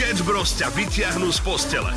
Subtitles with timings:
[0.00, 1.92] Sketch Bros ťa vyťahnú z postele.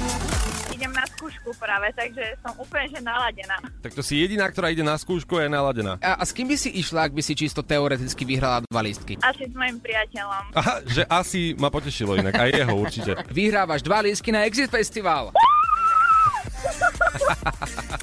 [0.75, 3.56] Idem na skúšku práve, takže som úplne že naladená.
[3.79, 5.96] Tak to si jediná, ktorá ide na skúšku a je naladená.
[6.04, 9.24] A, a s kým by si išla, ak by si čisto teoreticky vyhrala dva lístky?
[9.24, 10.52] Asi s mojim priateľom.
[10.52, 13.16] Aha, že asi ma potešilo inak, aj jeho určite.
[13.31, 15.31] Vyhrávaš dva lístky na Exit Festival.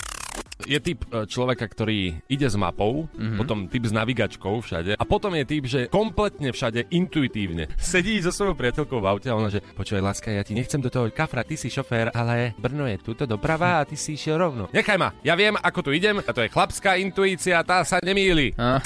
[0.71, 3.39] Je typ e, človeka, ktorý ide s mapou, mm-hmm.
[3.43, 7.67] potom typ s navigačkou všade a potom je typ, že kompletne všade intuitívne.
[7.75, 10.87] Sedí so svojou priateľkou v aute a ona, že počúvaj, láska, ja ti nechcem do
[10.87, 14.71] toho kafra, ty si šofér, ale Brno je túto doprava a ty si išiel rovno.
[14.71, 18.55] Nechaj ma, ja viem, ako tu idem a to je chlapská intuícia, tá sa nemýli.
[18.55, 18.79] A?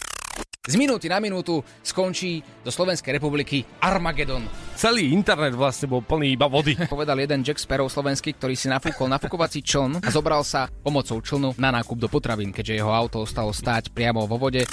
[0.64, 4.48] Z minúty na minútu skončí do Slovenskej republiky Armagedon.
[4.80, 6.72] Celý internet vlastne bol plný iba vody.
[6.88, 11.52] Povedal jeden Jack Sparrow slovenský, ktorý si nafúkol nafukovací čln a zobral sa pomocou člnu
[11.60, 14.64] na nákup do potravín, keďže jeho auto ostalo stáť priamo vo vode.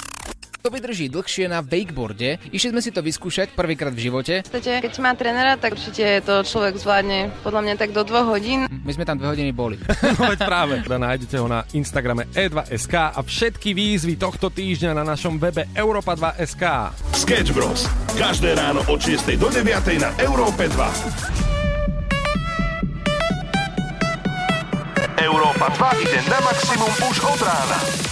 [0.62, 2.38] To vydrží dlhšie na wakeboarde.
[2.54, 4.46] Išli sme si to vyskúšať prvýkrát v živote.
[4.46, 8.30] V podstate, keď má trénera, tak určite to človek zvládne podľa mňa tak do dvoch
[8.30, 8.70] hodín.
[8.70, 9.82] My sme tam dve hodiny boli.
[10.22, 10.78] No veď práve.
[10.86, 16.94] Teda nájdete ho na Instagrame e2.sk a všetky výzvy tohto týždňa na našom webe Europa2.sk.
[17.18, 17.90] Sketch Bros.
[18.14, 19.66] Každé ráno od 6 do 9
[19.98, 21.50] na Európe 2.
[25.18, 28.11] Európa 2 ide na maximum už od rána.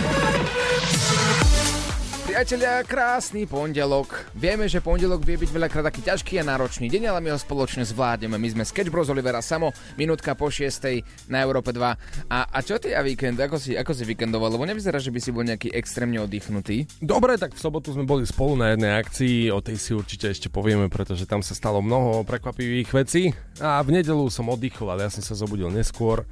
[2.31, 4.23] Priatelia, krásny pondelok.
[4.31, 7.83] Vieme, že pondelok vie byť veľakrát taký ťažký a náročný deň, ale my ho spoločne
[7.83, 8.39] zvládneme.
[8.39, 9.11] My sme Sketch Bros.
[9.11, 11.27] Olivera Samo, minútka po 6.
[11.27, 12.31] na Európe 2.
[12.31, 13.35] A, a čo ty a víkend?
[13.35, 14.47] Ako si, ako si víkendoval?
[14.47, 16.87] Lebo nevyzerá, že by si bol nejaký extrémne oddychnutý.
[17.03, 20.47] Dobre, tak v sobotu sme boli spolu na jednej akcii, o tej si určite ešte
[20.47, 23.35] povieme, pretože tam sa stalo mnoho prekvapivých vecí.
[23.59, 26.23] A v nedelu som oddychoval, ja som sa zobudil neskôr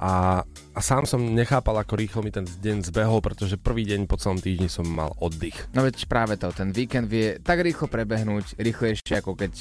[0.00, 4.16] a, a sám som nechápal, ako rýchlo mi ten deň zbehol, pretože prvý deň po
[4.16, 5.68] celom týždni som mal oddych.
[5.76, 9.52] No veď práve to, ten víkend vie tak rýchlo prebehnúť, rýchlejšie ako keď...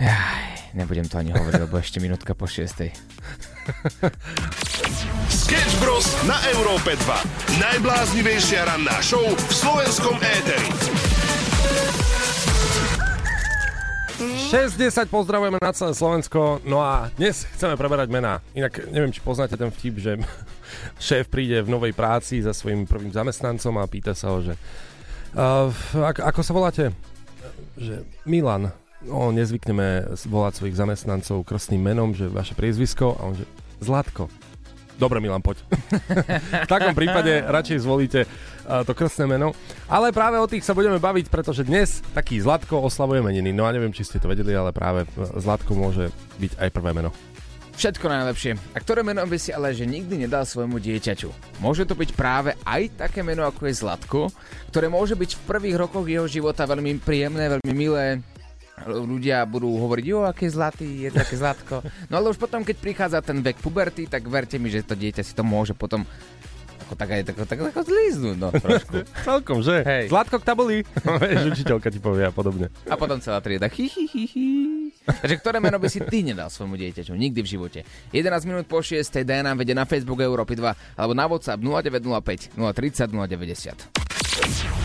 [0.00, 2.96] Jaj, nebudem to ani hovoriť, lebo ešte minútka po šiestej.
[5.28, 6.08] Sketch Bros.
[6.24, 7.60] na Európe 2.
[7.60, 11.05] Najbláznivejšia ranná show v slovenskom éteri.
[14.46, 18.38] 6.10 pozdravujeme na celé Slovensko, no a dnes chceme preberať mená.
[18.54, 20.22] Inak neviem, či poznáte ten vtip, že
[21.02, 24.54] šéf príde v novej práci za svojím prvým zamestnancom a pýta sa ho, že
[25.34, 25.66] uh,
[25.98, 26.84] ako, ako sa voláte?
[27.74, 28.70] Že Milan.
[29.02, 33.50] No, nezvykneme volať svojich zamestnancov krstným menom, že vaše priezvisko a on že
[33.82, 34.30] Zlatko.
[34.96, 35.60] Dobre, Milan, poď.
[36.64, 39.52] v takom prípade radšej zvolíte uh, to krstné meno.
[39.92, 43.52] Ale práve o tých sa budeme baviť, pretože dnes taký Zlatko oslavuje meniny.
[43.52, 46.08] No a neviem, či ste to vedeli, ale práve e, Zlatko môže
[46.40, 47.12] byť aj prvé meno.
[47.76, 48.56] Všetko najlepšie.
[48.72, 51.60] A ktoré meno by si ale že nikdy nedal svojmu dieťaťu?
[51.60, 54.20] Môže to byť práve aj také meno, ako je Zlatko,
[54.72, 58.24] ktoré môže byť v prvých rokoch jeho života veľmi príjemné, veľmi milé,
[58.84, 61.80] ľudia budú hovoriť, jo, aké zlatý, je to také zlatko.
[62.12, 65.24] No ale už potom, keď prichádza ten vek puberty, tak verte mi, že to dieťa
[65.24, 66.04] si to môže potom
[66.86, 69.02] ako tak aj tak, tak, tak zlíznúť, no trošku.
[69.26, 69.82] Celkom, že?
[69.82, 70.06] Hej.
[70.06, 70.76] Zlatko k tabuli.
[71.26, 72.70] Vieš, učiteľka ti povie a podobne.
[72.86, 74.46] A potom celá trieda hi, hi, hi, hi.
[75.02, 77.10] Takže ktoré meno by si ty nedal svojmu dieťaťu?
[77.10, 77.82] Nikdy v živote.
[78.14, 79.02] 11 minút po 6.
[79.02, 84.06] daj nám vedie na Facebook Európy 2 alebo na WhatsApp 0905 030 090.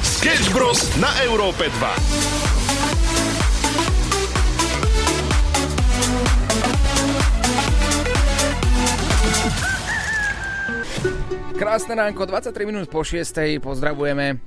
[0.02, 0.82] Sketch Bros.
[0.98, 2.81] na Európe 2.
[11.62, 13.62] Krásne ránko, 23 minút po 6.
[13.62, 14.42] Pozdravujeme.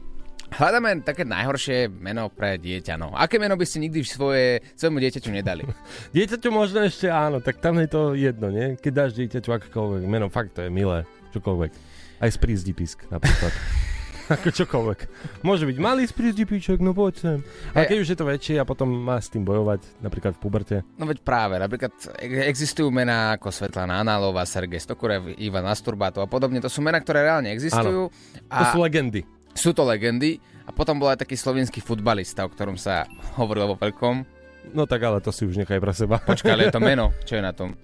[0.51, 2.99] Hľadáme také najhoršie meno pre dieťa.
[2.99, 3.15] No.
[3.15, 5.63] Aké meno by ste nikdy svoje, svojmu dieťaťu nedali?
[6.19, 8.75] Dieťaťu možno ešte áno, tak tam je to jedno, nie?
[8.75, 11.71] Keď dáš dieťaťu akékoľvek meno, fakt to je milé, čokoľvek.
[12.19, 13.55] Aj sprízdi písk napríklad.
[14.41, 15.01] Ako čokoľvek.
[15.45, 16.49] Môže byť malý sprízdi
[16.81, 17.39] no poď sem.
[17.77, 20.77] A keď už je to väčšie a potom má s tým bojovať, napríklad v puberte.
[20.97, 21.93] No veď práve, napríklad
[22.49, 26.65] existujú mená ako Svetlana Análová, Sergej Stokurev, Ivan Asturbátov a podobne.
[26.65, 28.09] To sú mená, ktoré reálne existujú.
[28.49, 29.29] To sú legendy.
[29.53, 30.41] sú to legendy.
[30.65, 33.05] A potom bol aj taký slovenský futbalista, o ktorom sa
[33.41, 34.25] hovorilo vo veľkom.
[34.73, 36.17] No tak ale to si už nechaj pre seba.
[36.25, 37.13] Počkaj, ale je to meno.
[37.29, 37.77] Čo je na tom?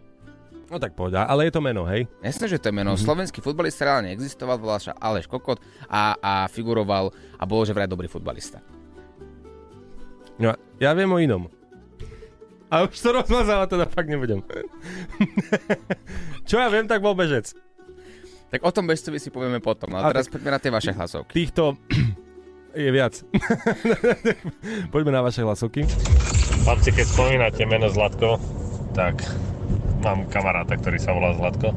[0.71, 2.07] No tak poď, ale je to meno, hej?
[2.23, 2.95] Jasné, že to je meno.
[2.95, 3.03] Mm-hmm.
[3.03, 5.59] Slovenský futbalista reálne existoval, volal sa Aleš Kokot
[5.91, 8.63] a, a figuroval a bol že vraj dobrý futbalista.
[10.39, 11.51] No, ja viem o inom.
[12.71, 14.47] A už to rozmazala, teda fakt nebudem.
[16.49, 17.51] Čo ja viem, tak bol bežec.
[18.51, 19.91] Tak o tom bežcovi si povieme potom.
[19.91, 21.35] Ale A teraz poďme na tie vaše hlasovky.
[21.35, 21.75] Týchto
[22.87, 23.19] je viac.
[24.95, 25.83] Poďme na vaše hlasovky.
[26.63, 28.39] Chlapci, keď spomínate meno Zlatko,
[28.95, 29.23] tak
[30.01, 31.77] mám kamaráta, ktorý sa volá Zlatko.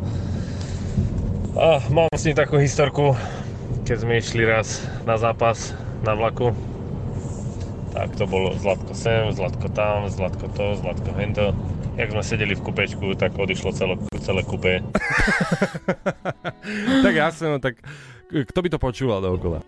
[1.53, 3.13] A mám s ním takú historku.
[3.83, 5.75] keď sme išli raz na zápas
[6.07, 6.55] na vlaku,
[7.91, 11.53] tak to bolo Zlatko sem, Zlatko tam, Zlatko to, Zlatko hento.
[11.93, 14.81] Jak sme sedeli v kupečku, tak odišlo celé, celé kupé.
[17.05, 17.77] tak jasne, no tak
[18.33, 19.61] kto by to počúval dookola?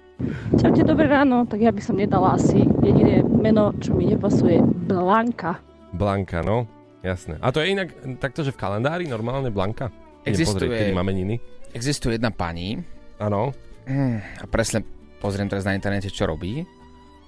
[0.58, 1.46] Čaute, dobré ráno.
[1.46, 4.58] Tak ja by som nedala asi jediné meno, čo mi nepasuje.
[4.90, 5.62] Blanka.
[5.94, 6.66] Blanka, no.
[7.06, 7.38] Jasné.
[7.38, 9.94] A to je inak takto, že v kalendári normálne Blanka?
[10.26, 10.66] Existuje.
[10.74, 11.38] Pozrieť, máme niny.
[11.70, 12.82] Existuje jedna pani,
[13.22, 13.54] Áno.
[13.86, 14.82] mm, a presne
[15.22, 16.66] pozriem teraz na internete, čo robí.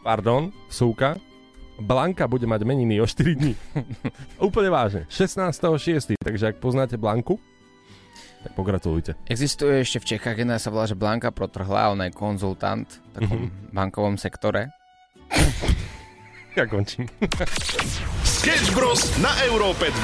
[0.01, 1.21] Pardon, súka.
[1.77, 3.53] Blanka bude mať meniny o 4 dní.
[4.49, 5.01] Úplne vážne.
[5.13, 6.17] 16.6.
[6.17, 7.37] Takže ak poznáte Blanku,
[8.41, 9.13] tak pogratulujte.
[9.29, 13.41] Existuje ešte v Čechách jedna sa volá, že Blanka Protrhla, ona je konzultant v takom
[13.69, 14.73] bankovom sektore.
[16.57, 17.05] Ja končím.
[18.37, 19.01] Sketch Bros.
[19.17, 19.97] na Európe 2.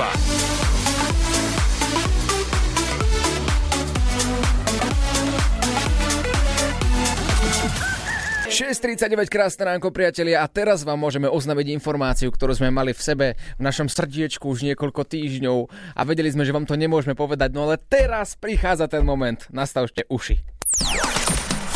[8.49, 13.27] 6.39 krásne ránko priatelia a teraz vám môžeme oznámiť informáciu, ktorú sme mali v sebe
[13.37, 15.57] v našom srdiečku už niekoľko týždňov
[15.93, 20.09] a vedeli sme, že vám to nemôžeme povedať, no ale teraz prichádza ten moment, nastavte
[20.09, 20.41] uši.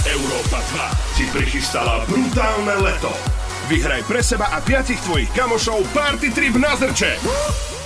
[0.10, 3.14] Európa 2 ti prichystala brutálne leto.
[3.68, 7.20] Vyhraj pre seba a piatich tvojich kamošov party trip na Zrče.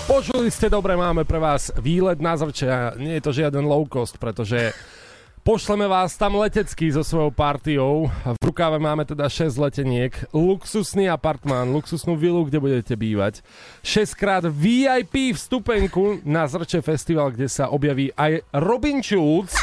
[0.06, 3.82] Počuli ste dobre, máme pre vás výlet na zrče a nie je to žiaden low
[3.90, 4.78] cost, pretože
[5.42, 8.14] pošleme vás tam letecky so svojou partiou.
[8.14, 13.42] V rukáve máme teda 6 leteniek, luxusný apartmán, luxusnú vilu, kde budete bývať.
[13.82, 19.58] 6 krát VIP vstupenku na Zrče festival, kde sa objaví aj Robin Schulz.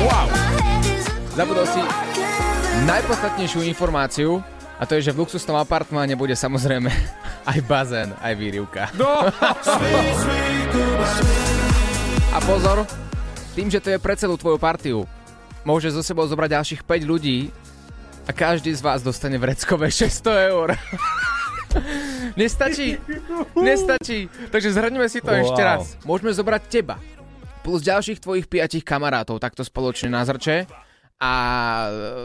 [0.00, 0.32] Wow!
[1.36, 2.13] Zabudol si
[2.82, 4.42] najpodstatnejšiu informáciu
[4.74, 6.90] a to je, že v luxusnom apartmáne bude samozrejme
[7.54, 8.90] aj bazén, aj výrivka.
[8.98, 9.30] No,
[12.34, 12.82] A pozor,
[13.54, 15.06] tým, že to je pre celú tvoju partiu,
[15.62, 17.54] môže zo sebou zobrať ďalších 5 ľudí
[18.26, 20.74] a každý z vás dostane vreckové 600 eur.
[22.38, 22.98] Nestačí?
[23.54, 24.26] Nestačí.
[24.50, 25.42] Takže zhrňme si to Wow.
[25.42, 25.82] ešte raz.
[26.02, 26.98] Môžeme zobrať teba
[27.64, 30.68] plus ďalších tvojich piatich kamarátov takto spoločne na zrče
[31.24, 31.32] a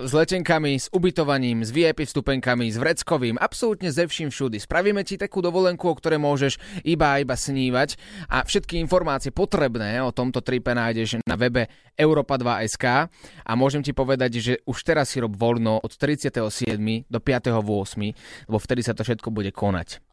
[0.04, 4.60] s letenkami, s ubytovaním, s VIP vstupenkami, s vreckovým, absolútne ze vším všudy.
[4.60, 7.96] Spravíme ti takú dovolenku, o ktorej môžeš iba a iba snívať
[8.28, 13.07] a všetky informácie potrebné o tomto tripe nájdeš na webe europa2.sk
[13.48, 16.44] a môžem ti povedať, že už teraz si rob voľno od 37.
[17.07, 20.08] do 5.8., lebo vtedy sa to všetko bude konať.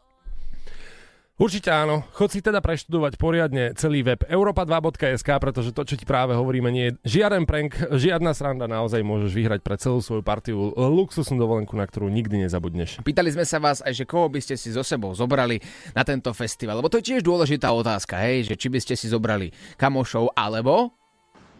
[1.36, 2.00] Určite áno.
[2.16, 6.84] Chod si teda preštudovať poriadne celý web europa2.sk, pretože to, čo ti práve hovoríme, nie
[6.88, 11.84] je žiaden prank, žiadna sranda, naozaj môžeš vyhrať pre celú svoju partiu luxusnú dovolenku, na
[11.84, 13.04] ktorú nikdy nezabudneš.
[13.04, 15.60] Pýtali sme sa vás aj, že koho by ste si so sebou zobrali
[15.92, 19.12] na tento festival, lebo to je tiež dôležitá otázka, hej, že či by ste si
[19.12, 20.96] zobrali kamošov alebo...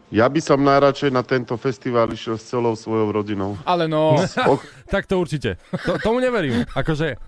[0.09, 3.61] Ja by som najradšej na tento festival išiel s celou svojou rodinou.
[3.61, 4.17] Ale no,
[4.49, 4.63] Och,
[4.93, 5.61] Tak to určite.
[5.85, 6.65] To, tomu neverím.
[6.73, 7.19] Akože,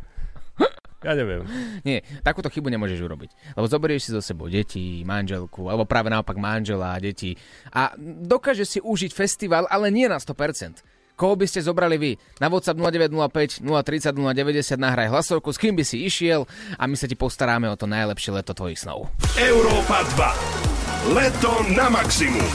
[1.04, 1.44] ja neviem.
[1.88, 3.32] nie, takúto chybu nemôžeš urobiť.
[3.56, 7.36] Lebo zoberieš si so sebou deti, manželku, alebo práve naopak manžela a deti
[7.72, 10.84] a dokážeš si užiť festival, ale nie na 100%.
[11.20, 12.12] Koho by ste zobrali vy?
[12.40, 16.48] Na WhatsApp 0905 030 090 nahraj hlasovku, s kým by si išiel
[16.80, 19.12] a my sa ti postaráme o to najlepšie leto tvojich snov.
[19.36, 20.08] Európa
[21.12, 21.20] 2.
[21.20, 22.48] Leto na maximum.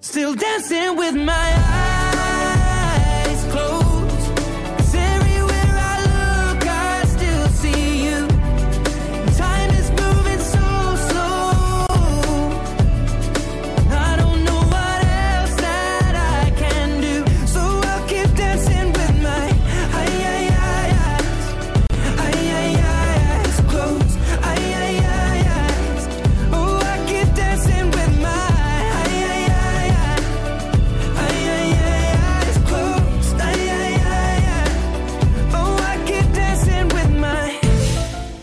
[0.00, 1.99] Still dancing with my eyes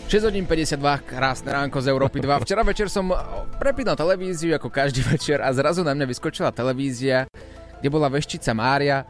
[0.08, 2.40] 6 hodín 52, krásne ránko z Európy 2.
[2.40, 3.12] Včera večer som
[3.60, 7.28] prepínal televíziu ako každý večer a zrazu na mňa vyskočila televízia,
[7.78, 9.04] kde bola veščica Mária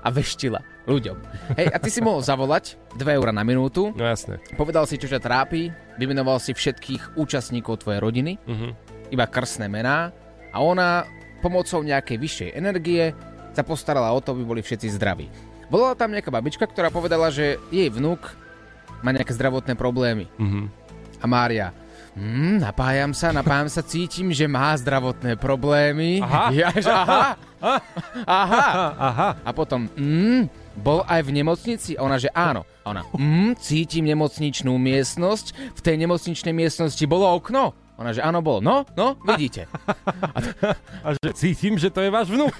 [0.00, 1.16] a veštila ľuďom.
[1.60, 4.40] Hej, a ty si mohol zavolať 2 eurá na minútu, No jasné.
[4.56, 5.68] povedal si, čo ťa trápi,
[6.00, 8.68] vymenoval si všetkých účastníkov tvojej rodiny, Mhm.
[9.12, 10.08] iba krstné mená
[10.50, 11.04] a ona
[11.44, 13.12] pomocou nejakej vyššej energie
[13.52, 15.28] sa postarala o to, aby boli všetci zdraví.
[15.68, 18.24] Volala tam nejaká babička, ktorá povedala, že jej vnúk
[19.06, 20.26] má nejaké zdravotné problémy.
[20.42, 20.66] Mhm.
[21.22, 21.70] A Mária,
[22.18, 26.18] mm, napájam sa, napájam sa, cítim, že má zdravotné problémy.
[26.18, 26.50] Aha.
[26.58, 27.38] Ja, že, aha.
[28.26, 28.66] aha.
[28.98, 29.28] Aha.
[29.46, 31.94] A potom, mm, bol aj v nemocnici?
[31.96, 32.66] Ona, že áno.
[32.84, 35.72] Ona, mm, cítim nemocničnú miestnosť.
[35.72, 37.85] V tej nemocničnej miestnosti bolo okno.
[37.96, 38.60] Ona, že áno, bol.
[38.60, 39.64] No, no, vidíte.
[41.00, 42.52] A že cítim, že to je váš vnúk.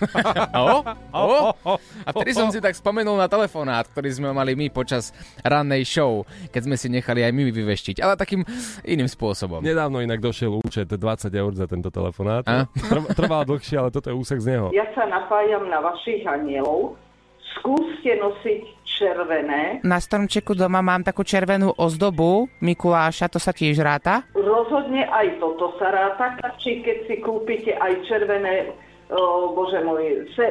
[0.56, 0.80] O,
[1.12, 1.52] o.
[2.08, 5.12] A vtedy som si tak spomenul na telefonát, ktorý sme mali my počas
[5.44, 8.48] rannej show, keď sme si nechali aj my vyveštiť, ale takým
[8.82, 9.60] iným spôsobom.
[9.60, 12.40] Nedávno inak došiel účet 20 eur za tento telefonát.
[12.48, 12.64] A?
[12.72, 14.72] Trv- Trval dlhšie, ale toto je úsek z neho.
[14.72, 16.96] Ja sa napájam na vašich anielov.
[17.60, 19.84] Skúste nosiť červené.
[19.84, 24.24] Na stromčeku doma mám takú červenú ozdobu Mikuláša, to sa tiež ráta.
[24.32, 28.72] Rozhodne aj toto sa ráta, či keď si kúpite aj červené,
[29.12, 30.46] o, bože môj, se,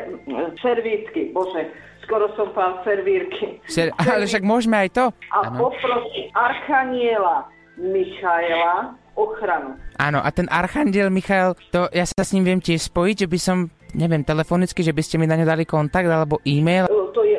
[0.62, 1.74] servítky, bože,
[2.06, 3.58] skoro som pán servírky.
[3.66, 5.06] Ser- ale však môžeme aj to.
[5.34, 7.50] A poprosím Archaniela
[7.82, 9.80] Michaela ochranu.
[9.98, 13.40] Áno, a ten Archandiel Michael, to ja sa s ním viem tiež spojiť, že by
[13.40, 13.58] som,
[13.96, 16.86] neviem, telefonicky, že by ste mi na ňu dali kontakt alebo e-mail.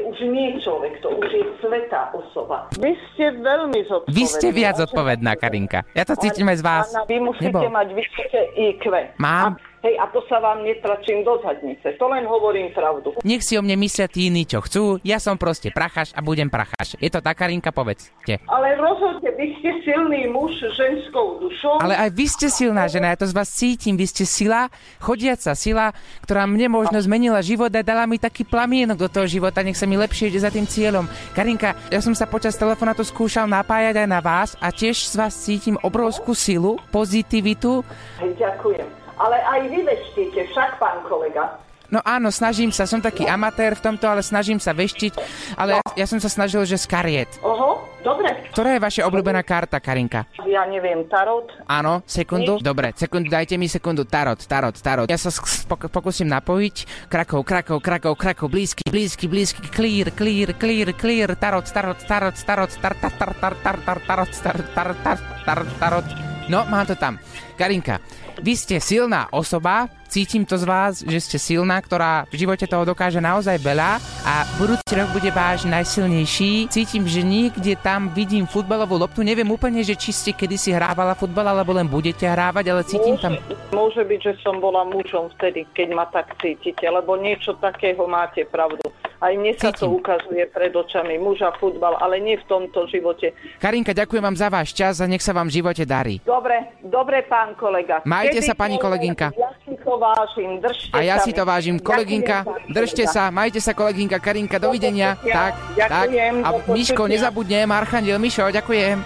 [0.06, 2.70] Už nie človek, to už je svetá osoba.
[2.78, 4.14] Vy ste veľmi zodpovedná.
[4.14, 5.82] Vy ste viac zodpovedná, Karinka.
[5.98, 6.86] Ja to cítim aj z vás.
[7.10, 7.74] Vy musíte Nebo?
[7.74, 8.86] mať vysoké IQ.
[9.18, 9.58] Mám.
[9.58, 11.94] A, hej, a to sa vám netračím do zadnice.
[11.94, 13.14] To len hovorím pravdu.
[13.22, 14.98] Nech si o mne myslia tí iní, čo chcú.
[15.06, 16.98] Ja som proste prachaš a budem prachaš.
[16.98, 18.42] Je to tak, Karinka, povedzte.
[18.50, 21.78] Ale rozhodne, vy ste silný muž ženskou dušou.
[21.78, 23.94] Ale aj vy ste silná žena, ja to z vás cítim.
[23.94, 24.66] Vy ste sila,
[24.98, 25.94] chodiaca sila,
[26.26, 29.86] ktorá mne možno zmenila život a dala mi taký plamienok do toho života, nech sa
[29.86, 31.06] mi lepšie ide za tým cieľom.
[31.36, 35.36] Karinka, ja som sa počas telefonátu skúšal napájať aj na vás a tiež z vás
[35.36, 37.84] cítim obrovskú silu, pozitivitu.
[38.18, 39.05] Ďakujem.
[39.16, 41.56] Ale aj vy veštíte, však pán kolega.
[41.86, 45.12] No áno, snažím sa, som taký amatér v tomto, ale snažím sa veštiť,
[45.54, 47.30] ale ja, ja som sa snažil, že z kariet.
[47.46, 48.26] Oho, dobre.
[48.50, 50.26] Ktorá je vaša obľúbená karta, Karinka?
[50.50, 51.46] Ja neviem, tarot.
[51.62, 52.58] Áno, sekundu.
[52.58, 54.02] Dobre, sekundu, dajte mi sekundu.
[54.02, 55.06] Tarot, tarot, tarot.
[55.06, 57.06] Ja sa sk- pok- pokúsim napojiť.
[57.06, 62.70] Krakov, Krakov, Krakov, Krakov, blízky, blízky, blízky, clear, clear, clear, clear, tarot, tarot, tarot, tarot,
[62.82, 66.06] tar, tar, tar, tar, tar, tar, tarot, tar, tar, tar, tar, tarot.
[66.46, 67.18] No, mám to tam.
[67.58, 67.98] Karinka,
[68.38, 72.88] vy ste silná osoba, cítim to z vás, že ste silná, ktorá v živote toho
[72.88, 76.72] dokáže naozaj veľa a budúci rok bude váš najsilnejší.
[76.72, 79.20] Cítim, že niekde tam vidím futbalovú loptu.
[79.20, 83.36] Neviem úplne, že či ste kedysi hrávala futbal, alebo len budete hrávať, ale cítim tam...
[83.76, 88.48] Môže byť, že som bola mužom vtedy, keď ma tak cítite, lebo niečo takého máte
[88.48, 88.88] pravdu.
[89.16, 93.32] Aj mne sa to ukazuje pred očami, muž a futbal, ale nie v tomto živote.
[93.60, 96.20] Karinka, ďakujem vám za váš čas a nech sa vám v živote darí.
[96.20, 98.04] Dobre, dobre, pán kolega.
[98.04, 99.32] Majte Kedy sa, pani bolo, kolegynka.
[99.32, 101.78] Ja si to vážim, držte A ja sa si to vážim.
[101.78, 105.14] Kolegynka, držte sa, majte sa, kolegynka Karinka, dovidenia.
[105.14, 105.34] počutia.
[105.38, 106.06] Tak, tak.
[106.10, 107.12] Ďakujem, A do Miško, počutia.
[107.14, 108.96] nezabudnem, Archandiel Mišo, ďakujem.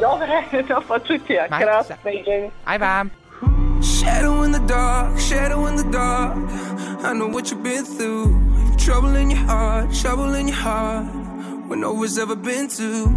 [0.00, 0.34] Dobre,
[0.72, 1.40] do počutia.
[1.52, 1.94] Majte sa.
[2.00, 2.40] Krásny deň.
[2.64, 3.04] Aj vám.
[3.82, 6.32] Shadow in the dark, shadow in the dark.
[7.04, 8.30] I know what you've been through.
[8.78, 11.06] Trouble in your heart, trouble in your heart.
[11.72, 13.08] When no one's ever been to.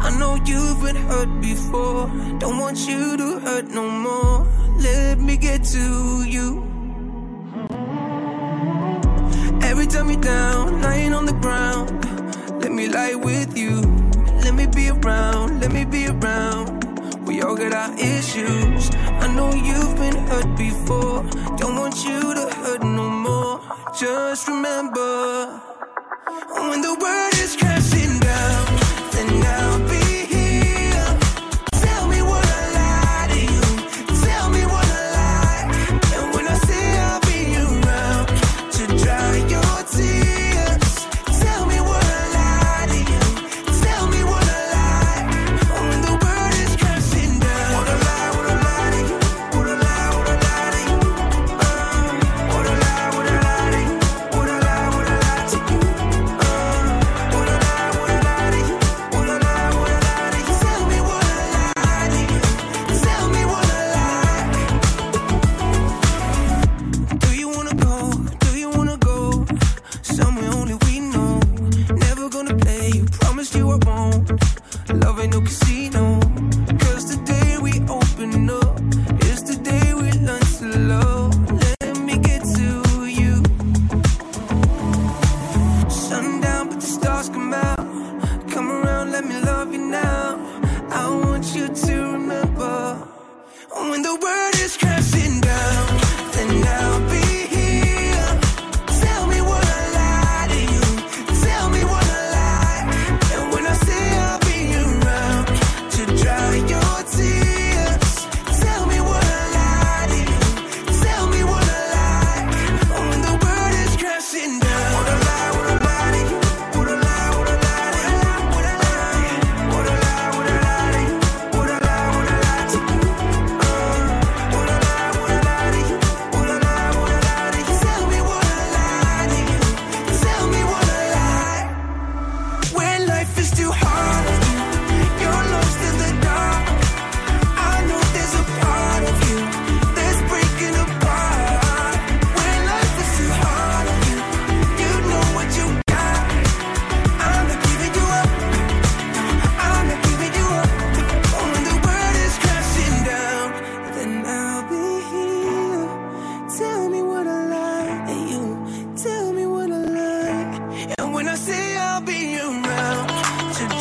[0.00, 2.08] I know you've been hurt before.
[2.40, 4.48] Don't want you to hurt no more.
[4.78, 6.48] Let me get to you.
[9.62, 11.86] Every time you're down, lying on the ground.
[12.60, 13.80] Let me lie with you.
[14.42, 16.68] Let me be around, let me be around.
[17.28, 18.90] We all got our issues.
[19.22, 21.22] I know you've been hurt before.
[21.58, 23.60] Don't want you to hurt no more.
[23.96, 25.60] Just remember
[26.70, 27.79] when the world is crashing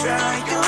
[0.10, 0.59] desire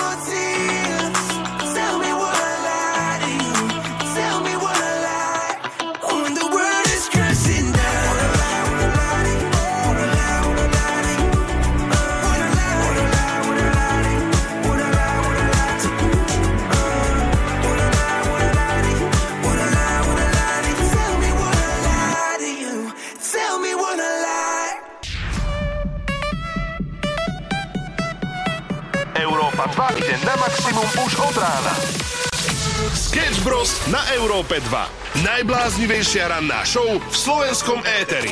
[34.21, 35.25] Európe 2.
[35.25, 38.29] Najbláznivejšia ranná show v slovenskom éteri.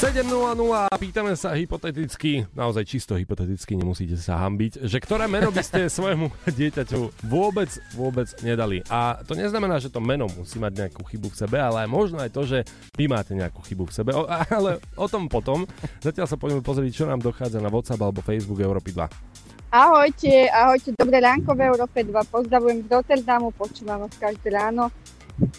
[0.00, 0.24] 7.00
[0.72, 5.84] a pýtame sa hypoteticky, naozaj čisto hypoteticky, nemusíte sa hambiť, že ktoré meno by ste
[6.00, 8.80] svojmu dieťaťu vôbec, vôbec nedali.
[8.88, 12.32] A to neznamená, že to meno musí mať nejakú chybu v sebe, ale možno aj
[12.32, 12.64] to, že
[12.96, 14.16] vy máte nejakú chybu v sebe.
[14.16, 14.24] O,
[14.56, 15.68] ale o tom potom.
[16.00, 19.29] Zatiaľ sa poďme pozrieť, čo nám dochádza na WhatsApp alebo Facebook Európy 2.
[19.70, 22.10] Ahojte, ahojte, dobré ránko v Európe 2.
[22.26, 24.90] Pozdravujem z Rotterdamu, počúvam vás každé ráno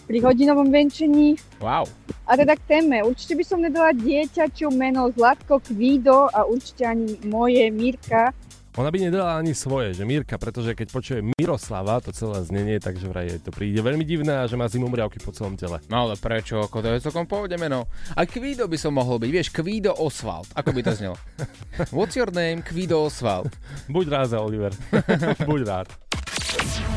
[0.03, 1.39] pri hodinovom venčení.
[1.63, 1.88] Wow.
[2.27, 3.08] A teda k téme.
[3.08, 8.36] Určite by som nedala dieťaťu meno Zlatko Kvído a určite ani moje Mirka.
[8.79, 13.11] Ona by nedala ani svoje, že Mírka, pretože keď počuje Miroslava, to celé znenie, takže
[13.11, 15.83] vraj jej to príde veľmi divné a že má zimomriavky po celom tele.
[15.91, 16.63] No ale prečo?
[16.63, 17.91] Ako to je celkom pohode meno.
[18.15, 20.47] A Kvído by som mohol byť, vieš, Kvído Oswald.
[20.55, 21.19] Ako by to znelo?
[21.95, 22.63] What's your name?
[22.63, 23.51] Kvído Oswald.
[23.91, 24.71] Buď rád za Oliver.
[25.51, 25.88] Buď rád.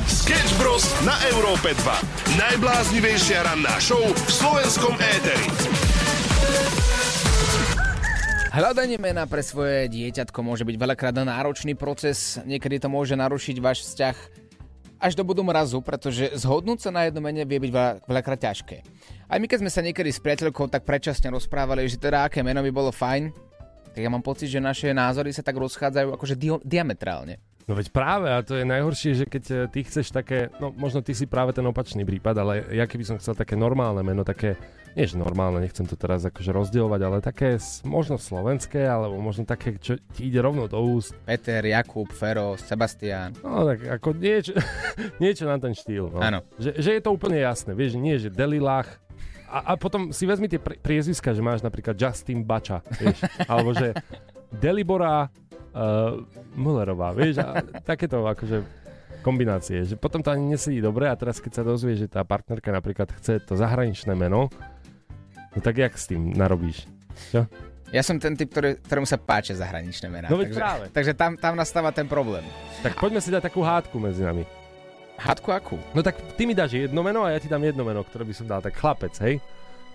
[0.06, 0.86] Sketch Bros.
[1.02, 2.38] na Európe 2.
[2.38, 5.83] Najbláznivejšia ranná show v slovenskom éteri.
[8.54, 13.82] Hľadanie mena pre svoje dieťatko môže byť veľakrát náročný proces, niekedy to môže narušiť váš
[13.82, 14.16] vzťah
[15.02, 18.76] až do bodu mrazu, pretože zhodnúť sa na jedno mene vie byť veľa, veľakrát ťažké.
[19.26, 22.62] Aj my keď sme sa niekedy s priateľkou tak predčasne rozprávali, že teda aké meno
[22.62, 23.34] by bolo fajn,
[23.90, 27.42] tak ja mám pocit, že naše názory sa tak rozchádzajú akože dio- diametrálne.
[27.66, 31.02] No veď práve, a to je najhoršie, že keď e, ty chceš také, no možno
[31.02, 34.54] ty si práve ten opačný prípad, ale ja keby som chcel také normálne meno, také,
[34.94, 39.74] nie že normálne, nechcem to teraz akože rozdielovať, ale také možno slovenské, alebo možno také,
[39.78, 41.14] čo ti ide rovno do úst.
[41.26, 43.34] Peter, Jakub, Fero, Sebastián.
[43.42, 44.54] No tak ako niečo,
[45.22, 46.14] niečo na ten štýl.
[46.14, 46.22] No.
[46.22, 46.46] Áno.
[46.56, 49.02] Že, že je to úplne jasné, vieš, nie, že Delilách,
[49.54, 53.70] a, a potom si vezmi tie pri- priezviska, že máš napríklad Justin Bača, vieš, alebo
[53.70, 53.94] že
[54.50, 56.18] Delibora uh,
[56.58, 58.62] Mullerová, vieš, a takéto akože
[59.22, 62.68] kombinácie, že potom to ani nesedí dobre a teraz keď sa dozvie, že tá partnerka
[62.68, 64.52] napríklad chce to zahraničné meno,
[65.54, 66.84] no tak jak s tým narobíš?
[67.30, 67.46] Čo?
[67.94, 70.26] Ja som ten typ, ktorý, ktorému sa páčia zahraničné mená.
[70.26, 70.84] No takže, práve.
[70.90, 72.42] takže tam, tam nastáva ten problém.
[72.82, 74.42] Tak poďme si dať takú hádku medzi nami.
[75.14, 75.78] Hádku akú?
[75.94, 78.34] No tak ty mi dáš jedno meno a ja ti dám jedno meno, ktoré by
[78.34, 79.38] som dal, tak chlapec, hej?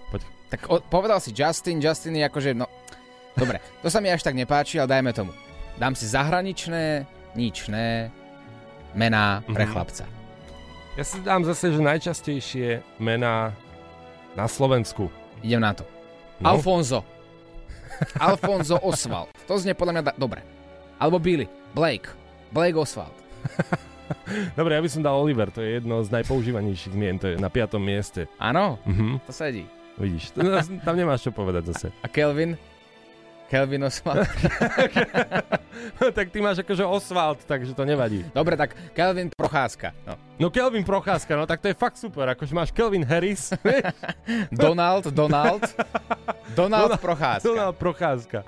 [0.07, 0.23] Poď.
[0.47, 2.71] Tak o, povedal si Justin, Justin je akože, no...
[3.35, 5.35] Dobre, to sa mi až tak nepáči, ale dajme tomu.
[5.75, 7.03] Dám si zahraničné,
[7.35, 8.15] ničné
[8.95, 9.71] mená pre Mhm.
[9.75, 10.05] chlapca.
[10.95, 12.67] Ja si dám zase, že najčastejšie
[12.97, 13.51] mená
[14.39, 15.11] na Slovensku.
[15.41, 15.83] Idem na to.
[16.37, 16.49] No.
[16.51, 17.03] Alfonso.
[18.15, 19.31] Alfonso Oswald.
[19.43, 20.39] To znie podľa mňa da- dobre.
[20.95, 21.47] Alebo Billy.
[21.71, 22.07] Blake.
[22.49, 23.13] Blake Oswald.
[24.51, 27.47] Dobre, ja by som dal Oliver, to je jedno z najpoužívanejších mien, to je na
[27.47, 28.25] piatom mieste.
[28.35, 29.21] Áno, Mhm.
[29.21, 29.63] to sedí.
[29.95, 30.41] Vidíš, to,
[30.81, 31.87] tam nemáš čo povedať zase.
[31.99, 32.57] A Kelvin?
[33.49, 34.29] Kelvin Oswald.
[36.17, 38.21] tak ty máš akože Oswald, takže to nevadí.
[38.29, 39.89] Dobre, tak Kelvin Procházka.
[40.05, 40.13] No.
[40.37, 43.49] No Kelvin Procházka, no tak to je fakt super, akože máš Kelvin Harris?
[44.53, 45.65] Donald, Donald.
[46.53, 47.49] Donald Procházka.
[47.49, 48.39] Donald Procházka.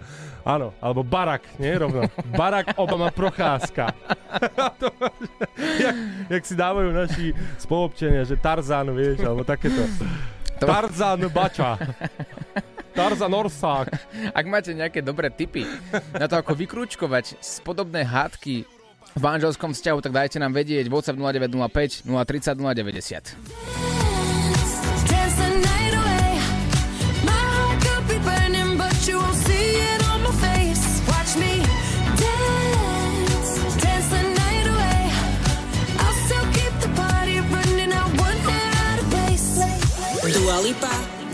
[0.45, 2.05] Áno, alebo Barack, nie rovno.
[2.37, 3.93] Barack Obama Procházka.
[4.77, 4.89] To
[5.81, 5.95] jak,
[6.29, 9.81] jak si dávajú naši spolupčenia, že Tarzan, vieš, alebo takéto.
[10.61, 11.77] To- Tarzan Bača.
[12.91, 13.87] Tarzan Orsák.
[14.39, 15.65] Ak máte nejaké dobré tipy
[16.15, 18.67] na to, ako vykrúčkovať z podobné hádky
[19.11, 20.87] v manželskom vzťahu, tak dajte nám vedieť.
[20.87, 23.35] WhatsApp 0905 030 090.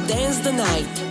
[0.07, 1.06] Dance the night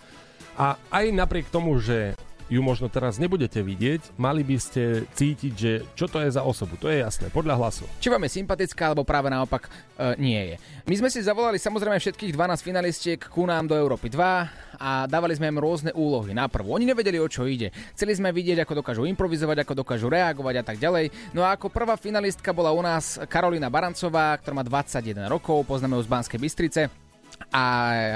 [0.55, 2.15] A aj napriek tomu, že
[2.49, 6.75] ju možno teraz nebudete vidieť, mali by ste cítiť, že čo to je za osobu.
[6.81, 7.85] To je jasné, podľa hlasu.
[8.01, 10.55] Či vám je sympatická, alebo práve naopak e, nie je.
[10.89, 15.38] My sme si zavolali samozrejme všetkých 12 finalistiek ku nám do Európy 2 a dávali
[15.38, 16.33] sme im rôzne úlohy.
[16.33, 17.69] Na prvú, oni nevedeli, o čo ide.
[17.93, 21.13] Chceli sme vidieť, ako dokážu improvizovať, ako dokážu reagovať a tak ďalej.
[21.38, 26.01] No a ako prvá finalistka bola u nás Karolina Barancová, ktorá má 21 rokov, poznáme
[26.01, 26.81] ju z Banskej Bystrice.
[27.53, 28.09] A e,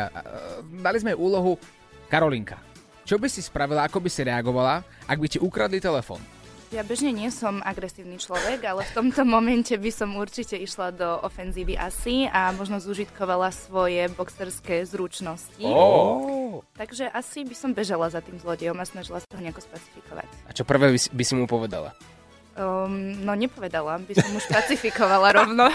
[0.81, 1.61] dali sme jej úlohu
[2.09, 2.72] Karolinka.
[3.03, 4.79] Čo by si spravila, ako by si reagovala,
[5.11, 6.23] ak by ti ukradli telefón?
[6.73, 11.19] Ja bežne nie som agresívny človek, ale v tomto momente by som určite išla do
[11.21, 15.67] ofenzívy asi a možno zúžitkovala svoje boxerské zručnosti.
[15.67, 16.63] Oh.
[16.79, 20.27] Takže asi by som bežala za tým zlodejom a snažila sa ho nejako spacifikovať.
[20.47, 21.91] A čo prvé by si, by si mu povedala?
[22.53, 25.73] Um, no nepovedala, by som už pacifikovala rovno.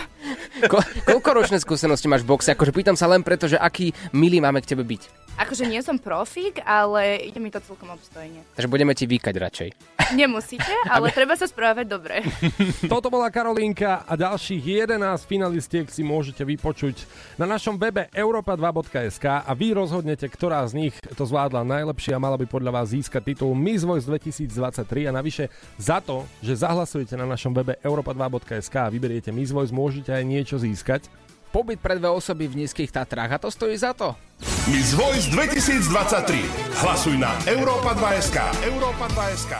[0.70, 2.54] Ko, koľko ročné skúsenosti máš v boxe?
[2.54, 5.28] Akože pýtam sa len preto, že aký milý máme k tebe byť.
[5.38, 8.42] Akože nie som profík, ale ide mi to celkom obstojne.
[8.58, 9.68] Takže budeme ti vykať radšej.
[10.18, 12.26] Nemusíte, ale treba sa správať dobre.
[12.90, 14.98] Toto bola Karolínka a ďalších 11
[15.30, 17.06] finalistiek si môžete vypočuť
[17.38, 22.34] na našom webe europa2.sk a vy rozhodnete, ktorá z nich to zvládla najlepšie a mala
[22.34, 27.24] by podľa vás získať titul Miss Voice 2023 a navyše za to, že zahlasujete na
[27.24, 31.09] našom webe europa2.sk a vyberiete Miss Voice, môžete aj niečo získať.
[31.48, 34.12] Pobyt pre dve osoby v Nízkych Tatrách a to stojí za to.
[34.68, 36.85] Miss Voice 2023.
[36.85, 38.68] Hlasuj na Európa 2SK.
[38.68, 39.52] Európa 2SK.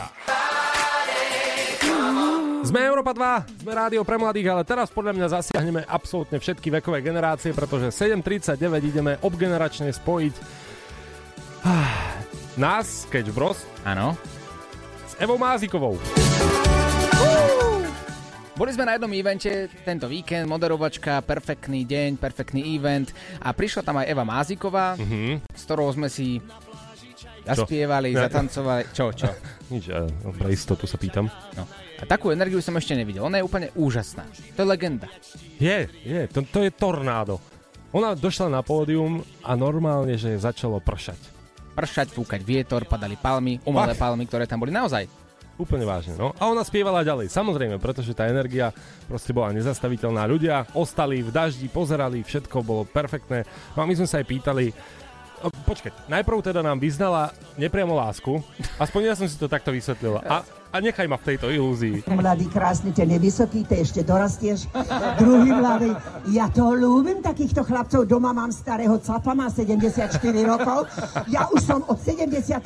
[2.61, 7.01] Sme Európa 2, sme rádio pre mladých, ale teraz podľa mňa zasiahneme absolútne všetky vekové
[7.01, 10.35] generácie, pretože 7.39 ideme obgeneračne spojiť
[11.65, 12.21] ah,
[12.59, 13.65] nás, Sketch Bros.
[13.81, 14.13] Áno.
[15.09, 15.97] S Evou Mázikovou.
[18.59, 19.47] Boli sme na jednom evente
[19.87, 23.07] tento víkend, moderovačka, perfektný deň, perfektný event
[23.39, 25.47] a prišla tam aj Eva Máziková, Mhm.
[25.47, 26.43] s ktorou sme si
[27.47, 28.19] zaspievali, Čo?
[28.19, 28.83] zatancovali.
[28.91, 29.31] Čo, čo?
[29.71, 30.03] Nič, ja
[30.35, 31.31] pre istotu sa pýtam.
[31.55, 31.63] No.
[31.95, 33.23] A takú energiu som ešte nevidel.
[33.23, 34.27] Ona je úplne úžasná.
[34.55, 35.07] To je legenda.
[35.55, 37.39] Je, je, to, to je tornádo.
[37.89, 41.17] Ona došla na pódium a normálne, že začalo pršať.
[41.73, 44.03] Pršať, fúkať vietor, padali palmy, umelé Fakt?
[44.03, 45.07] palmy, ktoré tam boli naozaj.
[45.59, 46.31] Úplne vážne, no.
[46.39, 48.71] A ona spievala ďalej, samozrejme, pretože tá energia
[49.11, 50.23] proste bola nezastaviteľná.
[50.23, 53.43] Ľudia ostali v daždi, pozerali, všetko bolo perfektné.
[53.75, 54.71] No a my sme sa aj pýtali,
[55.43, 58.39] o, počkať, najprv teda nám vyznala nepriamo lásku,
[58.79, 60.23] aspoň ja som si to takto vysvetlil.
[60.23, 62.07] A, a nechaj ma v tejto ilúzii.
[62.07, 64.63] Mladý, krásny, ten je vysoký, ty ešte dorastieš.
[65.19, 65.91] Druhý mladý,
[66.31, 68.07] ja to ľúbim takýchto chlapcov.
[68.07, 70.07] Doma mám starého capa, má 74
[70.47, 70.87] rokov.
[71.27, 72.63] Ja už som od 75.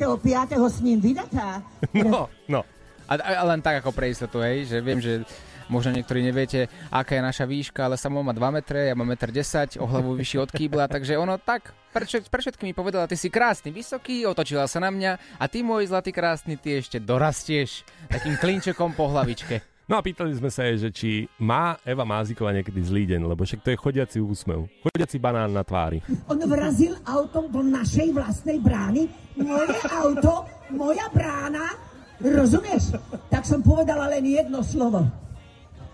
[0.62, 1.58] s ním vydatá.
[1.90, 2.62] No, no.
[3.04, 5.22] A, a len tak ako pre istotu, hej, že viem, že
[5.66, 9.80] možno niektorí neviete, aká je naša výška, ale samo má 2 metre, ja mám 1,10
[9.80, 13.08] m, o hlavu vyšší od kýbla, takže ono tak, pre, všet- pre všetky mi povedala,
[13.08, 17.00] ty si krásny, vysoký, otočila sa na mňa a ty môj zlatý krásny, ty ešte
[17.00, 19.64] dorastieš takým klinčekom po hlavičke.
[19.84, 23.44] No a pýtali sme sa jej, že či má Eva Máziková niekedy zlý deň, lebo
[23.44, 26.00] však to je chodiaci úsmev, chodiaci banán na tvári.
[26.24, 29.12] On vrazil autom do našej vlastnej brány.
[29.36, 31.93] Moje auto, moja brána.
[32.24, 32.96] Rozumieš?
[33.28, 35.04] Tak som povedala len jedno slovo.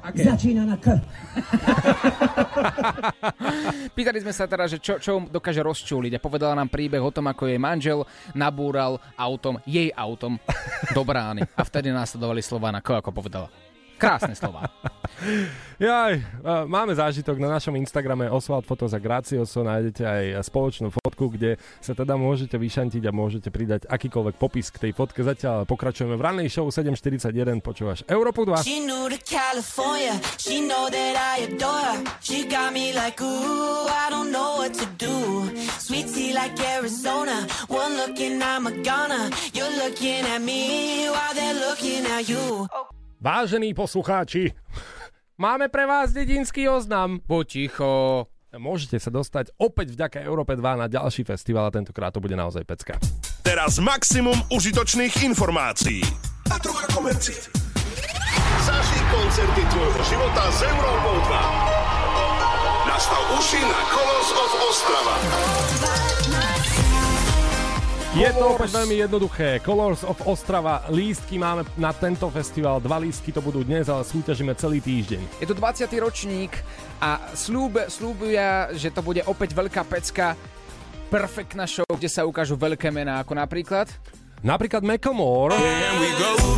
[0.01, 0.25] Aké?
[0.25, 0.97] Začína na K.
[3.97, 7.29] Pýtali sme sa teda, že čo, čo dokáže rozčúliť a povedala nám príbeh o tom,
[7.29, 10.41] ako jej manžel nabúral autom, jej autom
[10.97, 11.45] do brány.
[11.53, 13.53] A vtedy následovali slova na K, ako povedala.
[14.01, 14.65] Krásne slova.
[15.77, 16.25] Jaj,
[16.65, 21.93] máme zážitok na našom Instagrame Oswald Fotos a Gracioso, nájdete aj spoločnú fotku, kde sa
[21.93, 25.21] teda môžete vyšantiť a môžete pridať akýkoľvek popis k tej fotke.
[25.21, 28.65] Zatiaľ pokračujeme v rannej show 7.41, počúvaš Európu 2.
[28.65, 30.17] She knew to California.
[30.41, 32.01] She know that I adore her.
[32.25, 35.49] She got me like, ooh, I don't know what to do.
[35.81, 37.45] Sweet tea like Arizona.
[37.69, 39.29] One look and I'm a goner.
[39.53, 42.69] You're looking at me while they're looking at you.
[43.21, 44.57] Vážení poslucháči,
[45.45, 47.21] máme pre vás dedinský oznam.
[47.29, 47.93] Buď ticho.
[48.57, 52.65] Môžete sa dostať opäť vďaka Európe 2 na ďalší festival a tentokrát to bude naozaj
[52.65, 52.97] pecka.
[53.45, 56.01] Teraz maximum užitočných informácií.
[56.49, 57.37] A trocha komercie.
[58.65, 62.89] Zažij koncerty tvojho života s Európou 2.
[62.89, 66.20] Nastav uši na Colors of Ostrava.
[68.11, 69.63] Je to opäť veľmi jednoduché.
[69.63, 72.83] Colors of Ostrava, lístky máme na tento festival.
[72.83, 75.39] Dva lístky to budú dnes, ale súťažíme celý týždeň.
[75.39, 75.87] Je to 20.
[76.03, 76.59] ročník
[76.99, 80.35] a slúb, slúbuja, že to bude opäť veľká pecka.
[81.07, 83.87] Perfektná show, kde sa ukážu veľké mená, ako napríklad...
[84.43, 85.55] Napríklad Macklemore.
[85.55, 86.51] Colors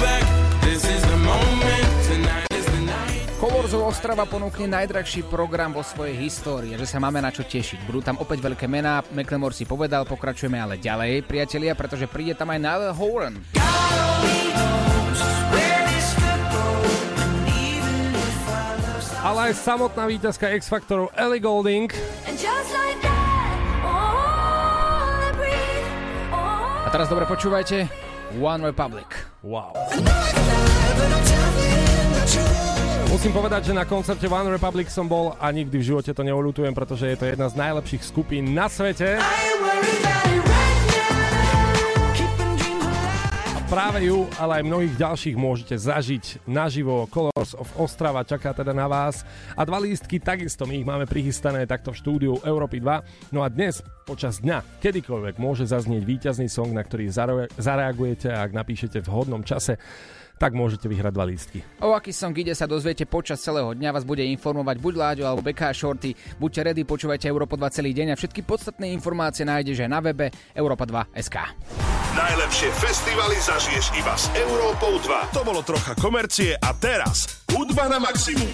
[3.43, 7.83] of Ostrava ponúkne najdrahší program vo svojej histórii, že sa máme na čo tešiť.
[7.91, 12.55] Budú tam opäť veľké mená, McLemore si povedal, pokračujeme ale ďalej, priatelia, pretože príde tam
[12.55, 13.35] aj Niall Horan.
[19.27, 21.91] Ale aj samotná víťazka X Factoru Ellie Golding.
[26.87, 27.91] A teraz dobre počúvajte,
[28.39, 29.11] One Republic.
[29.43, 29.75] Wow.
[33.13, 36.73] Musím povedať, že na koncerte One Republic som bol a nikdy v živote to neulutujem,
[36.73, 39.21] pretože je to jedna z najlepších skupín na svete.
[43.53, 47.05] A práve ju, ale aj mnohých ďalších môžete zažiť naživo.
[47.13, 49.29] Colors of Ostrava čaká teda na vás.
[49.53, 53.29] A dva lístky, takisto my ich máme prichystané takto v štúdiu Európy 2.
[53.37, 58.57] No a dnes, počas dňa, kedykoľvek môže zaznieť víťazný song, na ktorý zare- zareagujete ak
[58.57, 59.77] napíšete v hodnom čase,
[60.43, 61.63] tak môžete vyhrať dva lístky.
[61.79, 65.47] O aký song ide sa dozviete počas celého dňa, vás bude informovať buď Láďo alebo
[65.47, 66.19] Beka Shorty.
[66.43, 70.35] Buďte ready, počúvajte Európa 2 celý deň a všetky podstatné informácie nájdeš aj na webe
[70.59, 71.37] Europa2.sk.
[72.19, 75.31] Najlepšie festivaly zažiješ iba s Európou 2.
[75.31, 78.51] To bolo trocha komercie a teraz hudba na maximum.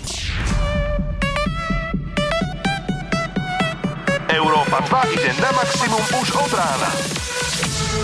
[4.29, 6.91] Európa 2 ide na maximum už od rána.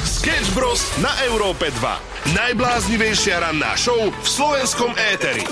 [0.03, 0.83] Sketch Bros.
[0.99, 2.35] na Európe 2.
[2.35, 5.47] Najbláznivejšia ranná show v slovenskom éteri.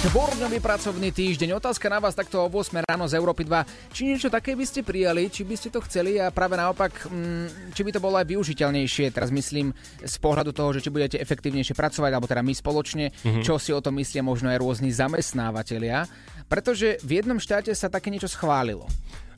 [0.00, 1.60] Štvorňový pracovný týždeň.
[1.60, 3.92] Otázka na vás takto o 8 ráno z Európy 2.
[3.92, 7.76] Či niečo také by ste prijali, či by ste to chceli a práve naopak, mm,
[7.76, 9.12] či by to bolo aj využiteľnejšie.
[9.12, 13.44] Teraz myslím z pohľadu toho, že či budete efektívnejšie pracovať, alebo teda my spoločne, Mhm.
[13.44, 16.08] čo si o tom myslia možno aj rôzni zamestnávateľia.
[16.48, 18.88] Pretože v jednom štáte sa také niečo schválilo.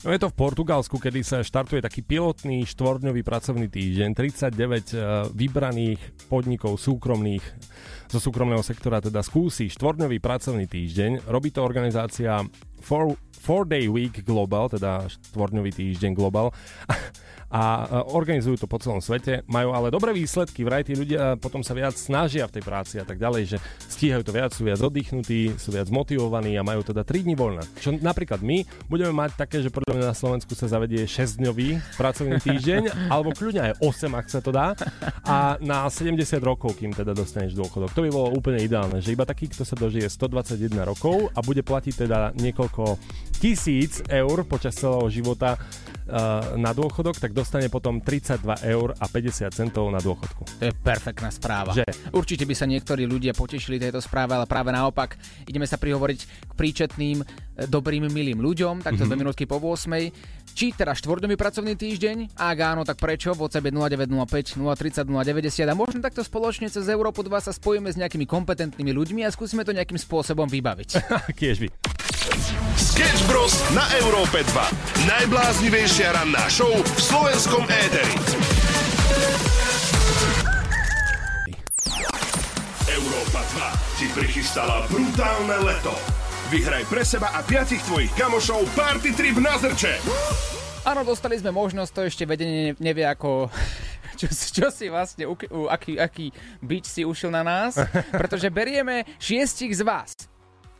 [0.05, 4.13] No je to v Portugalsku, kedy sa štartuje taký pilotný štvordňový pracovný týždeň.
[4.13, 7.41] 39 eh, vybraných podnikov súkromných
[8.07, 11.27] zo súkromného sektora teda skúsi štvordňový pracovný týždeň.
[11.27, 12.39] Robí to organizácia
[12.77, 16.53] 4 Day Week Global, teda štvordňový týždeň Global.
[17.47, 19.43] A eh, organizujú to po celom svete.
[19.47, 23.05] Majú ale dobré výsledky, vraj tí ľudia potom sa viac snažia v tej práci a
[23.07, 23.57] tak ďalej, že
[23.87, 27.63] stíhajú to viac, sú viac oddychnutí, sú viac motivovaní a majú teda 3 dní voľna.
[27.79, 32.37] Čo napríklad my budeme mať také, že podľa mňa na Slovensku sa zavedie 6-dňový pracovný
[32.43, 32.81] týždeň,
[33.13, 34.75] alebo kľudne aj 8, ak sa to dá.
[35.23, 37.91] A na 70 rokov, kým teda dostaneš dôchodok.
[37.95, 41.63] To by bolo úplne ideálne, že iba taký, kto sa dožije 121 rokov a bude
[41.63, 42.99] platiť teda niekoľko
[43.37, 45.59] tisíc eur počas celého života
[46.55, 50.47] na dôchodok, tak dostane potom 32 eur a 50 centov na dôchodku.
[50.59, 51.75] To je perfektná správa.
[51.75, 51.83] Že?
[52.11, 56.51] Určite by sa niektorí ľudia potešili tejto správe, ale práve naopak ideme sa prihovoriť k
[56.55, 57.25] príčetným, e,
[57.67, 59.07] dobrým, milým ľuďom, takto Mhm.
[59.07, 60.09] dve minútky po 8.
[60.57, 62.33] Či teda štvordňový pracovný týždeň?
[62.33, 63.37] Ak áno, tak prečo?
[63.37, 67.99] V WhatsApp 0905 030 090 a možno takto spoločne cez Európu 2 sa spojíme s
[67.99, 70.89] nejakými kompetentnými ľuďmi a skúsime to nejakým spôsobom vybaviť.
[71.39, 71.96] Kiež by.
[72.97, 73.53] Sketch Bros.
[73.77, 75.05] na Európe 2.
[75.05, 78.09] Najbláznivejšia ranná show v slovenskom éteri.
[82.89, 85.93] Európa 2 ti prichystala brutálne leto.
[86.49, 90.01] Vyhraj pre seba a piatich tvojich kamošov party trip na Zrče.
[90.81, 93.53] Áno, dostali sme možnosť, to ešte vedenie ne- nevie ako...
[94.17, 97.77] Čo, čo si vlastne, u, u, aký, aký bič si ušiel na nás,
[98.25, 100.17] pretože berieme šiestich z vás.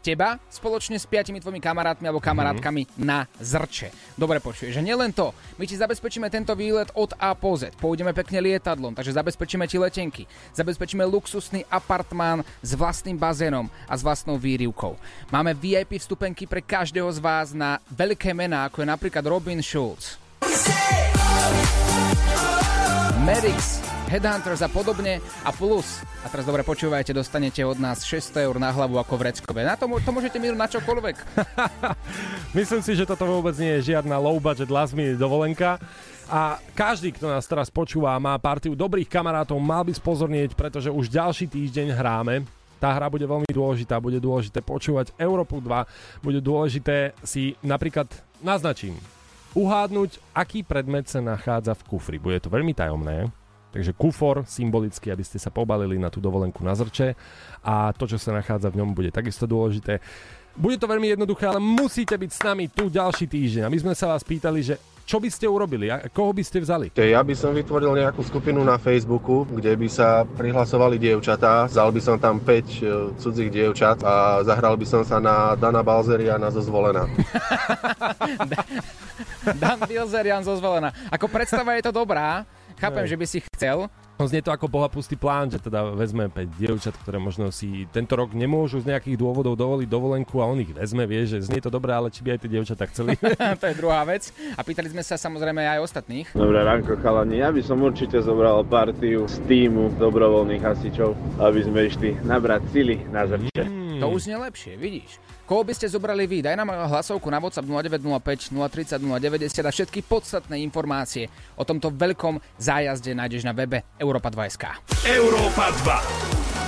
[0.08, 3.92] Teba spoločne s piatimi tvojimi kamarátmi alebo kamarátkami na zrče.
[4.16, 7.76] Dobre počuješ, že nielen to, my ti zabezpečíme tento výlet od A po Z.
[7.76, 10.24] Pôjdeme pekne lietadlom, takže zabezpečíme ti letenky.
[10.56, 14.96] Zabezpečíme luxusný apartmán s vlastným bazénom a s vlastnou výrivkou.
[15.28, 20.16] Máme VIP vstupenky pre každého z vás na veľké mená, ako je napríklad Robin Schulz.
[23.28, 28.56] Merix, Headhunters a podobne a plus, a teraz dobre počúvajte, dostanete od nás 600 eur
[28.56, 29.68] na hlavu ako vreckové.
[29.68, 31.16] Na to, to môžete minúť na čokoľvek.
[32.58, 35.76] Myslím si, že toto vôbec nie je žiadna low budget last minute dovolenka.
[36.32, 40.88] A každý, kto nás teraz počúva a má partiu dobrých kamarátov, mal by spozornieť, pretože
[40.88, 42.48] už ďalší týždeň hráme.
[42.80, 48.08] Tá hra bude veľmi dôležitá, bude dôležité počúvať Európu 2, bude dôležité si napríklad
[48.40, 48.96] naznačím,
[49.52, 52.18] uhádnuť, aký predmet sa nachádza v kufri.
[52.22, 53.32] Bude to veľmi tajomné,
[53.78, 57.14] takže kufor symbolicky, aby ste sa pobalili na tú dovolenku na zrče
[57.62, 60.02] a to, čo sa nachádza v ňom, bude takisto dôležité.
[60.58, 63.70] Bude to veľmi jednoduché, ale musíte byť s nami tu ďalší týždeň.
[63.70, 66.60] A my sme sa vás pýtali, že čo by ste urobili, a koho by ste
[66.60, 66.90] vzali?
[66.98, 72.02] Ja by som vytvoril nejakú skupinu na Facebooku, kde by sa prihlasovali dievčatá, vzal by
[72.02, 72.60] som tam 5 e,
[73.16, 77.08] cudzích dievčat a zahral by som sa na Dana Balzeriana zo Zvolena.
[79.64, 80.92] Dan Bilzerian zo Zvolená.
[81.14, 82.44] Ako predstava je to dobrá,
[82.78, 83.12] chápem, Hej.
[83.12, 86.98] že by si chcel, No znie to ako bohapustý plán, že teda vezme 5 dievčat,
[87.06, 91.06] ktoré možno si tento rok nemôžu z nejakých dôvodov dovoliť dovolenku a on ich vezme,
[91.06, 93.14] vie, že znie to dobré, ale či by aj tie dievčatá chceli.
[93.62, 94.34] to je druhá vec.
[94.58, 96.34] A pýtali sme sa samozrejme aj ostatných.
[96.34, 101.80] Dobré ránko chalani, ja by som určite zobral partiu z týmu dobrovoľných hasičov, aby sme
[101.86, 103.87] išli nabrať sily na zrče.
[103.98, 105.18] To už znie lepšie, vidíš.
[105.48, 106.46] Koho by ste zobrali vy?
[106.46, 112.38] Daj nám hlasovku na WhatsApp 0905 030 090 a všetky podstatné informácie o tomto veľkom
[112.62, 114.64] zájazde nájdeš na webe Europa2.sk.
[115.08, 115.72] Európa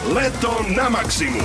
[0.09, 0.15] 2.
[0.15, 1.43] Leto na maximum.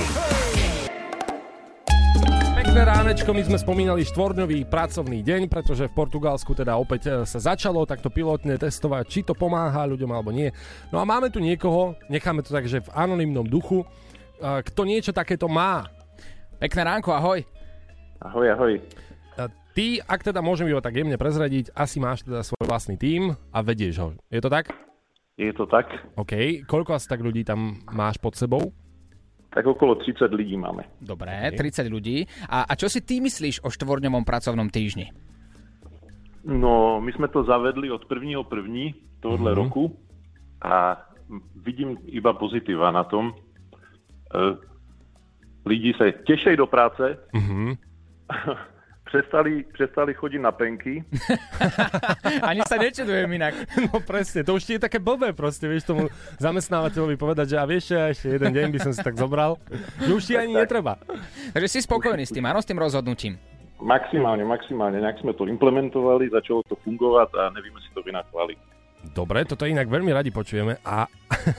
[2.55, 7.51] Pekné ránečko, my sme spomínali štvorňový pracovný deň, pretože v Portugalsku teda opäť e, sa
[7.51, 10.51] začalo takto pilotne testovať, či to pomáha ľuďom alebo nie.
[10.91, 13.87] No a máme tu niekoho, necháme to tak, že v anonymnom duchu,
[14.63, 15.85] kto niečo takéto má.
[16.55, 17.43] Pekné ránko, ahoj.
[18.21, 18.73] Ahoj, ahoj.
[19.75, 23.59] Ty, ak teda môžem iba tak jemne prezradiť, asi máš teda svoj vlastný tím a
[23.59, 24.07] vedieš ho.
[24.31, 24.71] Je to tak?
[25.35, 25.91] Je to tak?
[26.15, 26.63] OK.
[26.63, 28.71] Koľko asi tak ľudí tam máš pod sebou?
[29.51, 30.87] Tak okolo 30 ľudí máme.
[31.03, 32.23] Dobre, 30 ľudí.
[32.47, 35.11] A, a čo si ty myslíš o štvorňovom pracovnom týždni?
[36.47, 38.47] No, my sme to zavedli od 1.1.
[39.19, 39.57] tohohle Mhm.
[39.59, 39.91] roku
[40.63, 41.03] a
[41.57, 43.35] vidím iba pozitíva na tom.
[44.29, 44.39] E,
[45.65, 47.77] lidi sa tešej do práce, Mhm.
[49.05, 50.99] prestali, prestali chodiť na penky.
[52.49, 53.53] Ani sa nečudujem inak.
[53.87, 57.63] No presne, to už ti je také blbé proste, vieš tomu zamestnávateľovi povedať, že a
[57.63, 59.55] vieš, ešte jeden deň by som si tak zobral,
[60.01, 60.99] že už ti ani netreba.
[61.53, 63.39] Takže si spokojný s tým, áno, s tým rozhodnutím.
[63.75, 64.99] Maximálne, maximálne.
[64.99, 68.59] Nejak sme to implementovali, začalo to fungovať a nevieme si to vynachváliť.
[69.13, 71.05] Dobre, toto inak veľmi radi počujeme a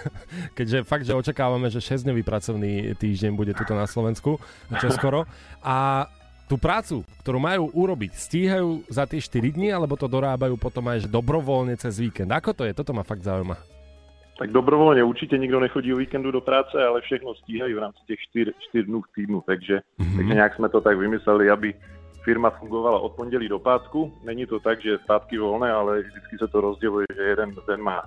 [0.59, 4.41] keďže fakt, že očakávame, že 6-dňový pracovný týždeň bude tuto na Slovensku
[4.83, 5.29] čoskoro
[5.63, 6.09] a
[6.47, 11.07] tú prácu, ktorú majú urobiť, stíhajú za tie 4 dní, alebo to dorábajú potom aj
[11.07, 12.31] že dobrovoľne cez víkend?
[12.31, 12.73] Ako to je?
[12.75, 13.59] Toto ma fakt zaujíma.
[14.37, 18.21] Tak dobrovoľne určite nikto nechodí o víkendu do práce, ale všechno stíhajú v rámci tých
[18.53, 20.17] 4, 4 dnú v týdnu, takže, mm-hmm.
[20.23, 21.69] takže nejak sme to tak vymysleli, aby
[22.27, 24.11] firma fungovala od pondelí do pátku.
[24.27, 27.81] Není to tak, že je pátky voľné, ale vždycky sa to rozdieluje, že jeden den
[27.81, 28.03] má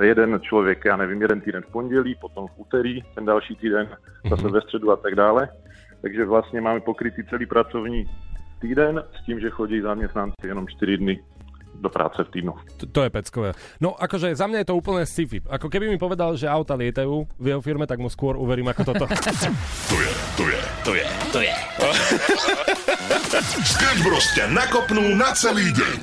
[0.00, 3.88] jeden človek, ja nevím, jeden týden v pondelí, potom v úterý, ten další týden
[4.28, 5.48] zase ve středu a tak dále.
[6.04, 8.04] Takže vlastne máme pokrytý celý pracovní
[8.60, 11.14] týden s tým, že chodí zamestnanci jenom 4 dny
[11.74, 12.52] do práce v týdnu.
[12.78, 13.50] To, to je peckové.
[13.80, 15.42] No akože za mňa je to úplne sci-fi.
[15.48, 18.82] Ako keby mi povedal, že auta lietajú v jeho firme, tak mu skôr uverím ako
[18.94, 19.04] toto.
[19.92, 21.54] To je, to je, to je, to je.
[23.72, 26.00] Sketch Bros ťa nakopnú na celý deň.